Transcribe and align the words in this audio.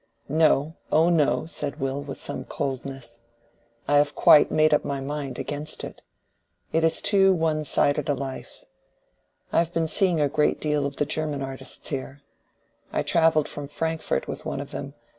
"No, 0.27 0.77
oh 0.91 1.09
no," 1.11 1.45
said 1.45 1.79
Will, 1.79 2.01
with 2.01 2.19
some 2.19 2.43
coldness. 2.43 3.21
"I 3.87 3.99
have 3.99 4.15
quite 4.15 4.49
made 4.49 4.73
up 4.73 4.83
my 4.83 4.99
mind 4.99 5.37
against 5.37 5.83
it. 5.83 6.01
It 6.73 6.83
is 6.83 7.03
too 7.03 7.31
one 7.35 7.63
sided 7.63 8.09
a 8.09 8.15
life. 8.15 8.63
I 9.53 9.59
have 9.59 9.75
been 9.75 9.87
seeing 9.87 10.19
a 10.19 10.27
great 10.27 10.59
deal 10.59 10.87
of 10.87 10.95
the 10.95 11.05
German 11.05 11.43
artists 11.43 11.87
here: 11.89 12.23
I 12.91 13.03
travelled 13.03 13.47
from 13.47 13.67
Frankfort 13.67 14.27
with 14.27 14.43
one 14.43 14.59
of 14.59 14.71
them. 14.71 14.95